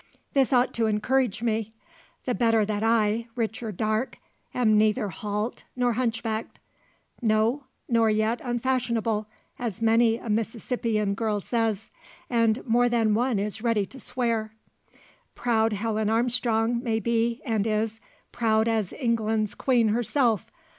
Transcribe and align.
This 0.33 0.51
ought 0.51 0.73
to 0.73 0.87
encourage 0.87 1.43
me; 1.43 1.73
the 2.25 2.33
better 2.33 2.65
that 2.65 2.81
I, 2.81 3.27
Richard 3.35 3.77
Darke, 3.77 4.17
am 4.51 4.75
neither 4.75 5.09
halt, 5.09 5.63
nor 5.75 5.93
hunchbacked. 5.93 6.59
No, 7.21 7.65
nor 7.87 8.09
yet 8.09 8.41
unfashionable, 8.43 9.27
as 9.59 9.79
many 9.79 10.17
a 10.17 10.27
Mississippian 10.27 11.13
girl 11.13 11.39
says, 11.39 11.91
and 12.31 12.65
more 12.65 12.89
than 12.89 13.13
one 13.13 13.37
is 13.37 13.61
ready 13.61 13.85
to 13.85 13.99
swear. 13.99 14.55
"Proud 15.35 15.71
Helen 15.73 16.09
Armstrong 16.09 16.81
may 16.81 16.99
be, 16.99 17.39
and 17.45 17.67
is; 17.67 18.01
proud 18.31 18.67
as 18.67 18.93
England's 18.93 19.53
queen 19.53 19.89
herself. 19.89 20.49